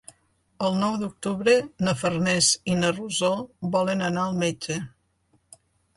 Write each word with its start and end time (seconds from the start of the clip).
El 0.67 0.77
nou 0.83 0.95
d'octubre 1.01 1.53
na 1.87 1.93
Farners 1.99 2.49
i 2.73 2.77
na 2.79 2.91
Rosó 2.97 3.31
volen 3.77 4.03
anar 4.11 4.25
al 4.31 4.35
metge. 4.45 4.79